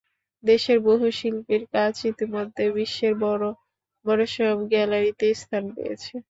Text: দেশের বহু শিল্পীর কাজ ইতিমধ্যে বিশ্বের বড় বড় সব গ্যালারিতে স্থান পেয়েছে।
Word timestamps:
দেশের 0.43 0.77
বহু 0.87 1.05
শিল্পীর 1.11 1.63
কাজ 1.73 1.93
ইতিমধ্যে 2.11 2.63
বিশ্বের 2.75 3.13
বড় 3.23 3.45
বড় 4.05 4.21
সব 4.35 4.57
গ্যালারিতে 4.71 5.27
স্থান 5.35 5.63
পেয়েছে। 5.75 6.13